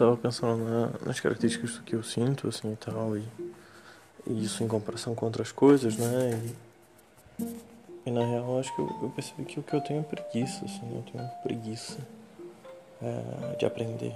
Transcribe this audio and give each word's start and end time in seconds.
tava 0.00 0.16
pensando 0.16 0.64
na, 0.64 0.90
nas 1.04 1.20
características 1.20 1.78
que 1.80 1.94
eu 1.94 2.02
sinto, 2.02 2.48
assim, 2.48 2.72
e 2.72 2.76
tal, 2.76 3.16
e, 3.18 3.22
e 4.26 4.44
isso 4.44 4.64
em 4.64 4.68
comparação 4.68 5.14
com 5.14 5.26
outras 5.26 5.52
coisas, 5.52 5.96
né? 5.98 6.42
E, 7.38 7.44
e 8.06 8.10
na 8.10 8.24
real, 8.24 8.58
acho 8.58 8.74
que 8.74 8.80
eu, 8.80 8.98
eu, 9.02 9.10
percebi 9.10 9.44
que 9.44 9.60
o 9.60 9.62
que 9.62 9.74
eu 9.74 9.80
tenho 9.82 10.00
é 10.00 10.02
preguiça, 10.02 10.64
assim, 10.64 10.90
eu 10.94 11.02
tenho 11.12 11.28
preguiça 11.42 11.98
é, 13.02 13.56
de 13.56 13.66
aprender. 13.66 14.14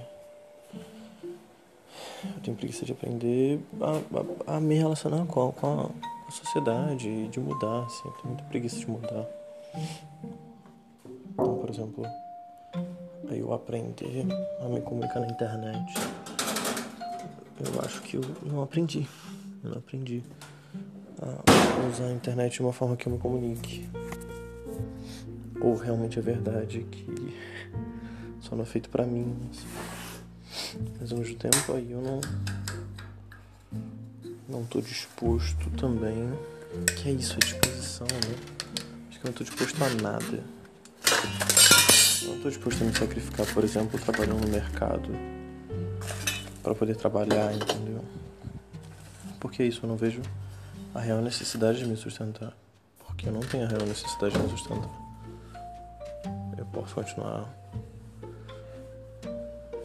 Eu 2.25 2.41
tenho 2.43 2.57
preguiça 2.57 2.87
de 2.87 2.93
aprender 2.93 3.61
a, 3.83 4.53
a, 4.53 4.57
a 4.57 4.61
me 4.61 4.77
relacionar 4.77 5.27
com 5.27 5.51
a, 5.51 5.53
com 5.53 5.91
a 6.27 6.31
sociedade, 6.31 7.29
de 7.29 7.39
mudar, 7.39 7.85
assim, 7.85 8.09
eu 8.09 8.13
tenho 8.13 8.29
muita 8.29 8.45
preguiça 8.45 8.79
de 8.79 8.89
mudar. 8.89 9.27
Então, 11.35 11.59
por 11.59 11.69
exemplo, 11.69 12.07
eu 13.31 13.53
aprender 13.53 14.27
a 14.61 14.69
me 14.69 14.81
comunicar 14.81 15.21
na 15.21 15.27
internet, 15.27 15.95
eu 17.61 17.81
acho 17.85 18.03
que 18.03 18.17
eu 18.17 18.23
não 18.43 18.63
aprendi. 18.63 19.07
Eu 19.63 19.71
não 19.71 19.79
aprendi 19.79 20.23
a 21.21 21.87
usar 21.89 22.07
a 22.07 22.13
internet 22.13 22.55
de 22.55 22.61
uma 22.61 22.73
forma 22.73 22.97
que 22.97 23.07
eu 23.07 23.13
me 23.13 23.19
comunique. 23.19 23.89
Ou 25.61 25.77
realmente 25.77 26.19
é 26.19 26.23
verdade 26.23 26.85
que 26.91 27.35
só 28.41 28.55
não 28.55 28.63
é 28.63 28.67
feito 28.67 28.91
pra 28.91 29.05
mim. 29.05 29.35
Mas 31.01 31.13
ao 31.13 31.19
mesmo 31.19 31.37
tempo 31.37 31.73
aí 31.73 31.91
eu 31.91 32.03
não. 32.03 32.21
Não 34.49 34.65
tô 34.67 34.81
disposto 34.81 35.71
também. 35.79 36.31
Que 36.97 37.09
é 37.09 37.13
isso, 37.13 37.37
a 37.37 37.39
disposição, 37.39 38.07
né? 38.07 38.37
Acho 39.09 39.21
que 39.21 39.27
eu 39.27 39.31
não 39.31 39.33
tô 39.33 39.45
disposto 39.45 39.83
a 39.83 39.89
nada. 40.03 40.45
Não 42.27 42.37
estou 42.37 42.51
disposto 42.51 42.83
a 42.83 42.87
me 42.87 42.95
sacrificar, 42.95 43.47
por 43.53 43.65
exemplo, 43.65 43.99
trabalhando 43.99 44.41
no 44.41 44.49
mercado 44.49 45.11
para 46.63 46.75
poder 46.75 46.97
trabalhar, 46.97 47.55
entendeu? 47.55 48.05
Porque 49.39 49.63
isso, 49.63 49.85
eu 49.85 49.89
não 49.89 49.97
vejo 49.97 50.23
a 50.95 51.01
real 51.01 51.21
necessidade 51.21 51.79
de 51.79 51.87
me 51.87 51.97
sustentar. 51.97 52.57
Porque 53.07 53.29
eu 53.29 53.33
não 53.33 53.41
tenho 53.41 53.65
a 53.65 53.69
real 53.69 53.87
necessidade 53.87 54.35
de 54.35 54.43
me 54.43 54.49
sustentar. 54.49 54.91
Eu 56.57 56.65
posso 56.67 56.95
continuar 56.95 57.55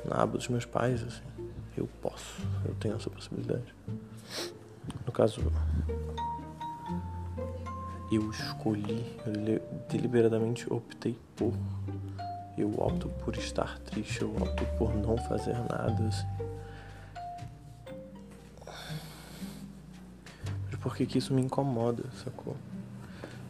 na 0.06 0.22
aba 0.24 0.38
dos 0.38 0.48
meus 0.48 0.66
pais, 0.66 1.04
assim. 1.04 1.22
Eu 1.76 1.88
posso, 2.02 2.42
eu 2.66 2.74
tenho 2.76 2.96
essa 2.96 3.10
possibilidade. 3.10 3.74
No 5.06 5.12
caso, 5.12 5.42
eu 8.12 8.30
escolhi, 8.32 9.06
eu 9.26 9.62
deliberadamente 9.90 10.72
optei 10.72 11.18
por 11.36 11.54
eu 12.62 12.74
opto 12.78 13.10
por 13.24 13.36
estar 13.36 13.80
triste, 13.80 14.22
eu 14.22 14.36
opto 14.36 14.66
por 14.78 14.96
não 14.96 15.18
fazer 15.18 15.56
nada, 15.56 16.08
assim. 16.08 16.28
Mas 20.66 20.80
por 20.80 20.96
que 20.96 21.06
que 21.06 21.18
isso 21.18 21.34
me 21.34 21.42
incomoda, 21.42 22.04
sacou? 22.24 22.56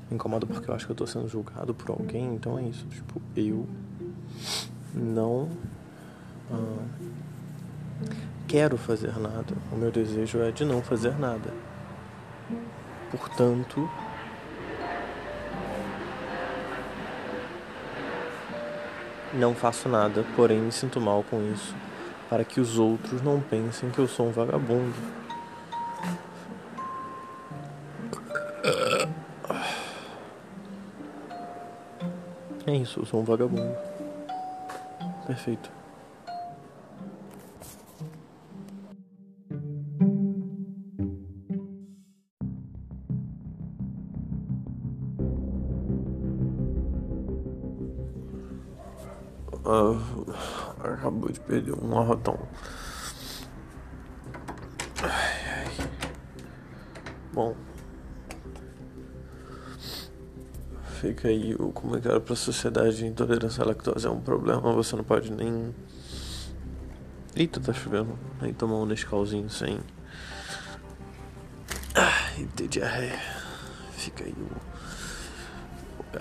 Me 0.09 0.15
incomoda 0.15 0.45
porque 0.45 0.69
eu 0.69 0.73
acho 0.73 0.85
que 0.85 0.91
eu 0.91 0.95
tô 0.95 1.07
sendo 1.07 1.27
julgado 1.27 1.73
por 1.73 1.91
alguém, 1.91 2.35
então 2.35 2.57
é 2.57 2.63
isso. 2.63 2.85
Tipo, 2.87 3.21
eu 3.35 3.67
não 4.93 5.49
ah, 6.51 6.85
quero 8.47 8.77
fazer 8.77 9.17
nada. 9.19 9.55
O 9.71 9.75
meu 9.75 9.91
desejo 9.91 10.39
é 10.39 10.51
de 10.51 10.65
não 10.65 10.81
fazer 10.81 11.17
nada. 11.19 11.53
Portanto, 13.11 13.89
Não 19.33 19.53
faço 19.53 19.87
nada, 19.87 20.25
porém 20.35 20.59
me 20.59 20.71
sinto 20.71 20.99
mal 20.99 21.23
com 21.29 21.39
isso, 21.53 21.75
para 22.29 22.43
que 22.43 22.59
os 22.59 22.79
outros 22.79 23.21
não 23.21 23.39
pensem 23.39 23.89
que 23.89 23.99
eu 23.99 24.07
sou 24.07 24.27
um 24.27 24.31
vagabundo. 24.31 24.93
É 32.65 32.75
isso, 32.75 32.99
eu 32.99 33.05
sou 33.05 33.21
um 33.21 33.23
vagabundo. 33.23 33.75
Perfeito. 35.25 35.78
Acabou 50.83 51.31
de 51.31 51.39
perder 51.39 51.73
um 51.73 51.97
arrotão. 51.97 52.39
Bom. 57.33 57.55
Fica 60.99 61.29
aí 61.29 61.55
o 61.55 61.71
comentário 61.71 62.19
para 62.19 62.33
a 62.33 62.35
sociedade: 62.35 63.05
intolerância 63.05 63.63
à 63.63 63.67
lactose 63.67 64.05
é 64.05 64.09
um 64.09 64.19
problema, 64.19 64.73
você 64.73 64.95
não 64.95 65.03
pode 65.03 65.31
nem. 65.31 65.73
Eita, 67.35 67.59
tá 67.59 67.71
chovendo. 67.71 68.17
Nem 68.41 68.53
tomar 68.53 68.75
um 68.75 68.85
Nescauzinho 68.85 69.49
sem. 69.49 69.79
Ah, 71.95 72.37
e 72.37 72.45
ter 72.47 72.67
diarreia. 72.67 73.19
Fica 73.93 74.23
aí 74.23 74.33
o... 74.33 74.49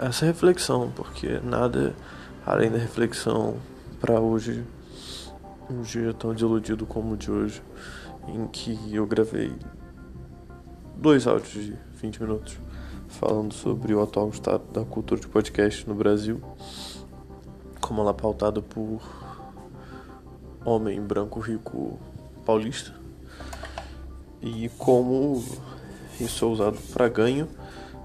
essa 0.07 0.27
reflexão, 0.27 0.93
porque 0.95 1.41
nada 1.41 1.95
além 2.49 2.71
da 2.71 2.79
reflexão 2.79 3.57
para 4.01 4.19
hoje, 4.19 4.65
um 5.69 5.83
dia 5.83 6.15
tão 6.15 6.33
desiludido 6.33 6.87
como 6.87 7.13
o 7.13 7.17
de 7.17 7.31
hoje, 7.31 7.63
em 8.27 8.47
que 8.47 8.79
eu 8.91 9.07
gravei 9.07 9.53
dois 10.97 11.27
áudios 11.27 11.53
de 11.53 11.77
20 11.97 12.23
minutos 12.23 12.59
falando 13.07 13.53
sobre 13.53 13.93
o 13.93 14.03
atual 14.03 14.31
estado 14.31 14.65
da 14.73 14.83
cultura 14.83 15.21
de 15.21 15.29
podcast 15.29 15.87
no 15.87 15.95
Brasil, 15.95 16.41
como 17.83 18.01
ela 18.01 18.13
é 18.13 18.15
pautada 18.15 18.63
por 18.63 19.03
homem 20.65 21.03
branco 21.03 21.41
rico 21.41 21.99
paulista 22.47 22.95
e 24.41 24.71
como 24.79 25.45
isso 26.19 26.47
é 26.47 26.49
usado 26.49 26.79
para 26.95 27.11
ganho 27.11 27.47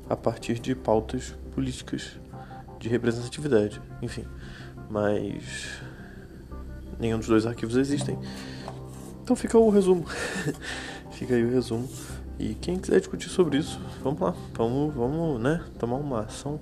a 0.10 0.18
partir 0.18 0.60
de 0.60 0.76
pautas 0.76 1.34
políticas 1.56 2.20
de 2.84 2.90
representatividade, 2.90 3.82
enfim. 4.02 4.26
Mas 4.90 5.82
nenhum 7.00 7.18
dos 7.18 7.28
dois 7.28 7.46
arquivos 7.46 7.78
existem. 7.78 8.20
Então 9.24 9.38
fica 9.38 9.58
o 9.58 9.70
resumo. 9.70 10.06
fica 11.12 11.34
aí 11.34 11.46
o 11.46 11.50
resumo. 11.50 11.90
E 12.38 12.56
quem 12.56 12.78
quiser 12.78 13.00
discutir 13.00 13.30
sobre 13.30 13.58
isso, 13.58 13.80
vamos 14.04 14.20
lá, 14.20 14.36
vamos, 14.54 14.94
vamos, 14.94 15.42
né, 15.42 15.64
tomar 15.80 15.96
uma 15.96 16.22
ação 16.22 16.60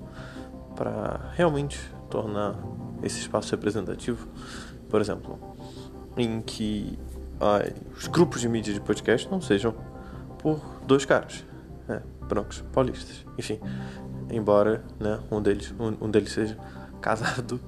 para 0.76 1.32
realmente 1.34 1.80
tornar 2.10 2.56
esse 3.02 3.20
espaço 3.20 3.50
representativo. 3.52 4.28
Por 4.90 5.02
exemplo, 5.02 5.40
em 6.16 6.40
que 6.40 7.00
ah, 7.40 7.68
os 7.98 8.08
grupos 8.08 8.42
de 8.42 8.50
mídia 8.50 8.74
de 8.74 8.82
podcast 8.82 9.28
não 9.32 9.42
sejam 9.42 9.74
por 10.38 10.60
dois 10.86 11.04
caras, 11.04 11.44
né, 11.88 12.04
paulistas, 12.74 13.26
enfim, 13.40 13.60
embora 14.32 14.84
né, 15.00 15.20
um, 15.32 15.42
deles, 15.42 15.74
um, 15.80 16.06
um 16.06 16.10
deles 16.10 16.32
seja 16.32 16.58
casado, 17.02 17.60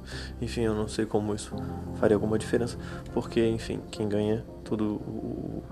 enfim, 0.42 0.62
eu 0.62 0.76
não 0.76 0.88
sei 0.88 1.06
como 1.06 1.34
isso 1.34 1.56
faria 2.00 2.16
alguma 2.16 2.38
diferença, 2.38 2.78
porque, 3.14 3.46
enfim, 3.48 3.82
quem 3.92 4.08
ganha 4.08 4.46
todo 4.64 4.96
o 4.96 5.64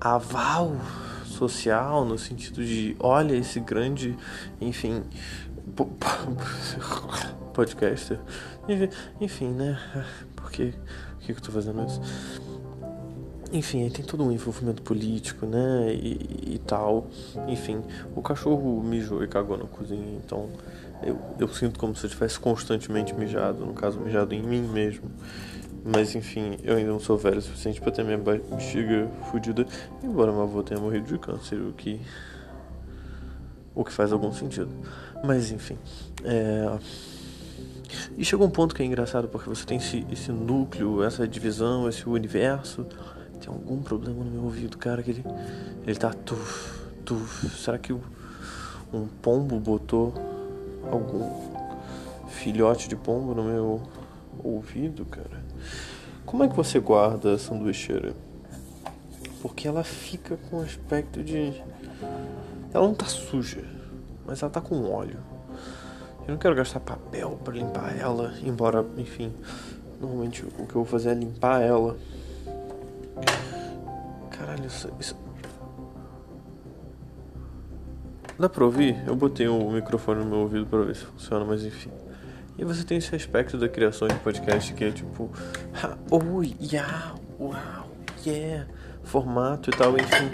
aval 0.00 0.76
social 1.24 2.04
no 2.04 2.18
sentido 2.18 2.64
de, 2.64 2.94
olha 3.00 3.34
esse 3.34 3.58
grande, 3.58 4.16
enfim, 4.60 5.02
podcaster, 7.54 8.20
enfim, 9.20 9.48
né, 9.50 9.78
por 10.36 10.50
que, 10.50 10.74
que 11.20 11.32
eu 11.32 11.40
tô 11.40 11.50
fazendo 11.50 11.84
isso? 11.86 12.00
Enfim, 13.54 13.88
tem 13.88 14.04
todo 14.04 14.24
um 14.24 14.32
envolvimento 14.32 14.82
político, 14.82 15.46
né? 15.46 15.94
E, 15.94 16.54
e, 16.54 16.60
tal. 16.66 17.06
Enfim, 17.46 17.84
o 18.16 18.20
cachorro 18.20 18.82
mijou 18.82 19.22
e 19.22 19.28
cagou 19.28 19.56
na 19.56 19.64
cozinha, 19.64 20.18
então 20.24 20.50
eu, 21.00 21.16
eu 21.38 21.46
sinto 21.46 21.78
como 21.78 21.94
se 21.94 22.04
eu 22.04 22.10
tivesse 22.10 22.36
constantemente 22.40 23.14
mijado, 23.14 23.64
no 23.64 23.72
caso, 23.72 24.00
mijado 24.00 24.34
em 24.34 24.42
mim 24.42 24.62
mesmo. 24.62 25.08
Mas 25.84 26.16
enfim, 26.16 26.58
eu 26.64 26.76
ainda 26.76 26.90
não 26.90 26.98
sou 26.98 27.16
velho 27.16 27.38
o 27.38 27.42
suficiente 27.42 27.80
para 27.80 27.92
ter 27.92 28.02
minha 28.02 28.18
bexiga 28.18 29.08
fodida, 29.30 29.64
embora 30.02 30.32
meu 30.32 30.42
avô 30.42 30.60
tenha 30.64 30.80
morrido 30.80 31.06
de 31.06 31.16
câncer, 31.16 31.60
o 31.60 31.72
que. 31.74 32.00
o 33.72 33.84
que 33.84 33.92
faz 33.92 34.12
algum 34.12 34.32
sentido. 34.32 34.70
Mas 35.22 35.52
enfim. 35.52 35.78
É... 36.24 36.76
E 38.18 38.24
chegou 38.24 38.48
um 38.48 38.50
ponto 38.50 38.74
que 38.74 38.82
é 38.82 38.84
engraçado 38.84 39.28
porque 39.28 39.48
você 39.48 39.64
tem 39.64 39.76
esse, 39.76 40.04
esse 40.10 40.32
núcleo, 40.32 41.04
essa 41.04 41.28
divisão, 41.28 41.88
esse 41.88 42.08
universo 42.08 42.84
tem 43.44 43.52
algum 43.52 43.82
problema 43.82 44.24
no 44.24 44.30
meu 44.30 44.44
ouvido, 44.44 44.78
cara, 44.78 45.02
que 45.02 45.10
ele, 45.10 45.24
ele 45.86 45.98
tá 45.98 46.10
tuf, 46.10 46.80
tuf. 47.04 47.48
Será 47.50 47.76
que 47.76 47.92
um 47.92 49.06
pombo 49.20 49.60
botou 49.60 50.14
algum 50.90 51.30
filhote 52.28 52.88
de 52.88 52.96
pombo 52.96 53.34
no 53.34 53.44
meu 53.44 53.82
ouvido, 54.42 55.04
cara? 55.04 55.44
Como 56.24 56.42
é 56.42 56.48
que 56.48 56.56
você 56.56 56.80
guarda 56.80 57.34
a 57.34 57.38
sanduicheira? 57.38 58.14
Porque 59.42 59.68
ela 59.68 59.84
fica 59.84 60.38
com 60.48 60.62
aspecto 60.62 61.22
de. 61.22 61.52
Ela 62.72 62.86
não 62.86 62.94
tá 62.94 63.04
suja, 63.04 63.62
mas 64.24 64.42
ela 64.42 64.50
tá 64.50 64.60
com 64.62 64.90
óleo. 64.90 65.18
Eu 66.26 66.32
não 66.32 66.38
quero 66.38 66.54
gastar 66.54 66.80
papel 66.80 67.38
para 67.44 67.52
limpar 67.52 67.94
ela, 67.98 68.32
embora, 68.42 68.82
enfim, 68.96 69.30
normalmente 70.00 70.42
o 70.46 70.66
que 70.66 70.74
eu 70.74 70.82
vou 70.82 70.86
fazer 70.86 71.10
é 71.10 71.14
limpar 71.14 71.60
ela. 71.60 71.98
Caralho, 74.64 74.66
isso, 74.66 74.90
isso... 74.98 75.16
Dá 78.38 78.48
pra 78.48 78.64
ouvir? 78.64 78.96
Eu 79.06 79.14
botei 79.14 79.46
o 79.46 79.70
microfone 79.70 80.24
no 80.24 80.30
meu 80.30 80.38
ouvido 80.40 80.66
pra 80.66 80.80
ver 80.80 80.96
se 80.96 81.04
funciona, 81.04 81.44
mas 81.44 81.64
enfim. 81.64 81.90
E 82.58 82.64
você 82.64 82.84
tem 82.84 82.98
esse 82.98 83.14
aspecto 83.14 83.56
da 83.58 83.68
criação 83.68 84.08
de 84.08 84.14
podcast 84.16 84.72
que 84.74 84.84
é 84.84 84.90
tipo, 84.90 85.30
oh, 86.10 86.42
yeah, 86.60 87.14
uau, 87.38 87.90
yeah, 88.26 88.66
formato 89.04 89.70
e 89.70 89.72
tal, 89.76 89.94
enfim. 89.96 90.30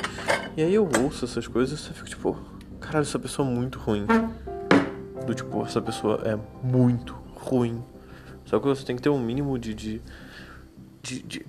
E 0.56 0.62
aí 0.62 0.74
eu 0.74 0.88
ouço 1.02 1.24
essas 1.24 1.46
coisas 1.46 1.78
e 1.78 1.92
fico 1.92 2.08
tipo, 2.08 2.38
caralho, 2.80 3.02
essa 3.02 3.18
pessoa 3.18 3.46
é 3.46 3.50
muito 3.50 3.78
ruim. 3.78 4.06
Do 5.26 5.34
tipo, 5.34 5.62
essa 5.64 5.82
pessoa 5.82 6.22
é 6.24 6.38
muito 6.66 7.14
ruim. 7.34 7.82
Só 8.46 8.58
que 8.58 8.66
você 8.66 8.84
tem 8.84 8.96
que 8.96 9.02
ter 9.02 9.10
um 9.10 9.18
mínimo 9.18 9.58
de. 9.58 9.74
de. 9.74 10.02
de. 11.02 11.22
de 11.22 11.46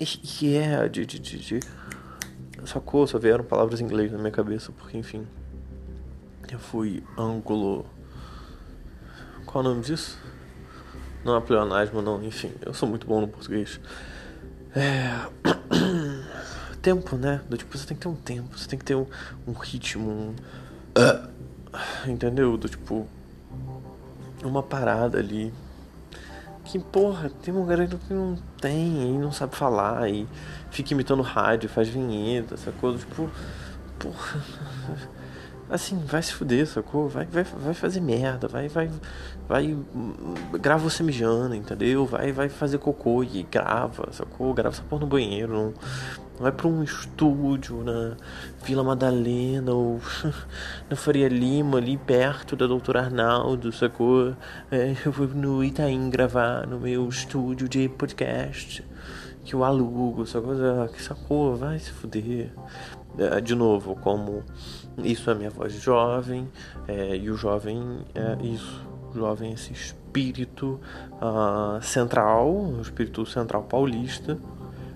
yeah, 0.42 0.88
de. 0.88 1.06
de, 1.06 1.18
de 1.20 1.60
sacou? 2.66 3.06
Só 3.06 3.18
vieram 3.18 3.44
palavras 3.44 3.80
em 3.80 3.84
inglês 3.84 4.12
na 4.12 4.18
minha 4.18 4.30
cabeça, 4.30 4.72
porque 4.72 4.96
enfim. 4.96 5.26
Eu 6.50 6.58
fui 6.58 7.02
ângulo 7.16 7.86
qual 9.52 9.62
é 9.62 9.68
o 9.68 9.70
nome 9.70 9.82
disso? 9.84 10.18
Não 11.22 11.36
é 11.36 11.40
pleonasmo, 11.42 12.00
não, 12.00 12.24
enfim, 12.24 12.52
eu 12.64 12.72
sou 12.72 12.88
muito 12.88 13.06
bom 13.06 13.20
no 13.20 13.28
português. 13.28 13.78
É. 14.74 15.28
Tempo, 16.80 17.16
né? 17.16 17.42
Do 17.50 17.58
tipo, 17.58 17.76
você 17.76 17.86
tem 17.86 17.96
que 17.96 18.02
ter 18.02 18.08
um 18.08 18.14
tempo, 18.14 18.58
você 18.58 18.66
tem 18.66 18.78
que 18.78 18.84
ter 18.84 18.94
um, 18.94 19.06
um 19.46 19.52
ritmo, 19.52 20.10
um. 20.10 20.34
Entendeu? 22.10 22.56
Do 22.56 22.66
tipo. 22.66 23.06
Uma 24.42 24.62
parada 24.62 25.18
ali. 25.18 25.52
Que 26.72 26.78
porra, 26.78 27.30
tem 27.42 27.52
um 27.52 27.66
garoto 27.66 27.98
que 27.98 28.14
não 28.14 28.34
tem 28.58 29.14
e 29.14 29.18
não 29.18 29.30
sabe 29.30 29.54
falar 29.54 30.08
e 30.08 30.26
fica 30.70 30.94
imitando 30.94 31.20
rádio, 31.20 31.68
faz 31.68 31.86
vinheta, 31.86 32.56
coisa, 32.80 32.96
tipo. 32.96 33.28
Porra 33.98 34.42
assim, 35.68 35.98
vai 35.98 36.22
se 36.22 36.32
fuder, 36.32 36.66
sacou? 36.66 37.10
Vai, 37.10 37.26
vai, 37.26 37.44
vai 37.44 37.74
fazer 37.74 38.00
merda, 38.00 38.48
vai, 38.48 38.68
vai, 38.68 38.90
vai, 39.46 39.76
grava 40.58 40.82
você 40.82 41.02
mijando, 41.02 41.54
entendeu? 41.54 42.06
Vai, 42.06 42.32
vai 42.32 42.48
fazer 42.48 42.78
cocô 42.78 43.22
e 43.22 43.42
grava, 43.42 44.10
sacou? 44.10 44.54
Grava 44.54 44.74
essa 44.74 44.82
porra 44.82 45.02
no 45.02 45.06
banheiro, 45.06 45.52
não 45.52 45.74
vai 46.42 46.50
pra 46.50 46.66
um 46.66 46.82
estúdio 46.82 47.84
na 47.84 48.16
Vila 48.64 48.82
Madalena 48.82 49.72
ou 49.72 50.00
na 50.90 50.96
Faria 50.96 51.28
Lima, 51.28 51.78
ali 51.78 51.96
perto 51.96 52.56
da 52.56 52.66
Doutora 52.66 53.02
Arnaldo, 53.02 53.70
sacou? 53.70 54.34
É, 54.68 54.96
eu 55.06 55.12
vou 55.12 55.28
no 55.28 55.62
Itaim 55.62 56.10
gravar 56.10 56.66
no 56.66 56.80
meu 56.80 57.08
estúdio 57.08 57.68
de 57.68 57.88
podcast 57.88 58.84
que 59.44 59.54
eu 59.54 59.62
alugo, 59.62 60.26
sacou? 60.26 60.54
Que 60.92 61.00
sacou? 61.00 61.54
Vai 61.54 61.78
se 61.78 61.92
fuder. 61.92 62.50
É, 63.16 63.40
de 63.40 63.54
novo, 63.54 63.94
como 63.94 64.42
isso 64.98 65.30
é 65.30 65.34
minha 65.34 65.50
voz 65.50 65.72
jovem, 65.74 66.48
é, 66.88 67.16
e 67.16 67.30
o 67.30 67.36
jovem 67.36 68.00
é 68.14 68.36
isso, 68.44 68.84
o 69.10 69.14
jovem 69.14 69.50
é 69.50 69.54
esse 69.54 69.72
espírito 69.72 70.80
uh, 71.20 71.80
central, 71.82 72.50
o 72.50 72.80
espírito 72.80 73.24
central 73.26 73.64
paulista, 73.64 74.38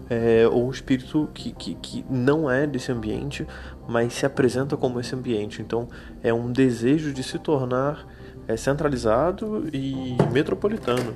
é, 0.08 0.47
ou 0.47 0.67
um 0.67 0.70
espírito 0.70 1.29
que, 1.35 1.53
que, 1.53 1.75
que 1.75 2.05
não 2.08 2.50
é 2.50 2.67
desse 2.67 2.93
ambiente, 2.93 3.47
mas 3.88 4.12
se 4.14 4.26
apresenta 4.26 4.76
como 4.76 5.00
esse 5.00 5.14
ambiente. 5.14 5.61
Então 5.61 5.88
é 6.23 6.32
um 6.32 6.50
desejo 6.50 7.12
de 7.12 7.23
se 7.23 7.38
tornar 7.38 8.06
é, 8.47 8.56
centralizado 8.56 9.69
e 9.73 10.17
metropolitano. 10.32 11.14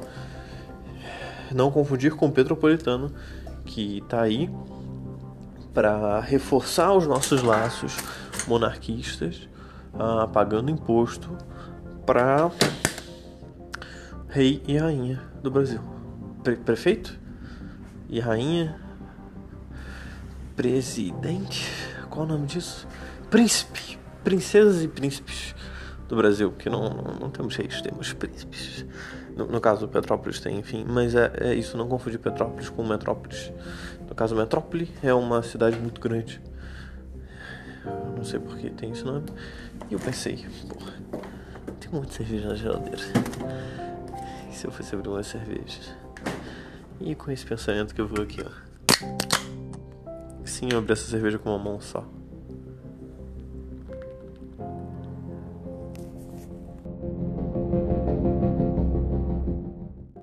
Não 1.54 1.70
confundir 1.70 2.14
com 2.14 2.30
petropolitano, 2.30 3.12
que 3.64 3.98
está 3.98 4.22
aí 4.22 4.50
para 5.72 6.20
reforçar 6.20 6.92
os 6.92 7.06
nossos 7.06 7.42
laços 7.42 7.96
monarquistas, 8.46 9.48
uh, 9.94 10.26
pagando 10.28 10.70
imposto 10.70 11.36
para 12.04 12.50
rei 14.28 14.62
e 14.66 14.76
rainha 14.76 15.20
do 15.42 15.50
Brasil. 15.50 15.80
Pre 16.42 16.56
prefeito 16.56 17.20
e 18.10 18.18
rainha, 18.18 18.76
presidente, 20.56 21.70
qual 22.10 22.26
o 22.26 22.28
nome 22.28 22.46
disso? 22.46 22.86
Príncipe, 23.30 23.98
princesas 24.24 24.82
e 24.82 24.88
príncipes 24.88 25.54
do 26.08 26.16
Brasil, 26.16 26.50
que 26.50 26.68
não, 26.68 26.90
não, 26.90 27.14
não 27.20 27.30
temos 27.30 27.54
reis, 27.54 27.80
temos 27.80 28.12
príncipes. 28.12 28.84
No, 29.36 29.46
no, 29.46 29.60
caso, 29.60 29.86
Petrópolis 29.86 30.40
tem, 30.40 30.58
enfim, 30.58 30.84
mas 30.86 31.14
é, 31.14 31.32
é 31.40 31.54
isso, 31.54 31.78
não 31.78 31.86
confundir 31.86 32.18
Petrópolis 32.18 32.68
com 32.68 32.84
Metrópolis. 32.84 33.52
No 34.08 34.14
caso, 34.14 34.34
Metrópole 34.34 34.92
é 35.04 35.14
uma 35.14 35.40
cidade 35.40 35.78
muito 35.78 36.00
grande. 36.00 36.42
Eu 37.86 38.16
não 38.16 38.24
sei 38.24 38.40
porque 38.40 38.70
tem 38.70 38.90
esse 38.90 39.04
nome. 39.04 39.26
E 39.88 39.94
eu 39.94 40.00
pensei, 40.00 40.44
porra, 40.68 40.92
tem 41.78 41.90
muita 41.92 42.12
cerveja 42.12 42.48
na 42.48 42.54
geladeira. 42.56 43.02
E 44.50 44.54
se 44.54 44.66
eu 44.66 44.72
fosse 44.72 44.96
abrir 44.96 45.08
uma 45.08 45.22
cerveja? 45.22 45.96
E 47.00 47.14
com 47.14 47.30
esse 47.30 47.46
pensamento 47.46 47.94
que 47.94 48.00
eu 48.00 48.06
vou 48.06 48.22
aqui, 48.22 48.40
ó. 48.42 48.50
Sim, 50.44 50.68
eu 50.72 50.78
abri 50.78 50.92
essa 50.92 51.08
cerveja 51.08 51.38
com 51.38 51.48
uma 51.48 51.58
mão 51.58 51.80
só. 51.80 52.06